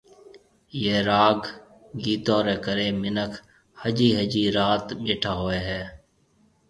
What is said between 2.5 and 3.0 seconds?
ڪري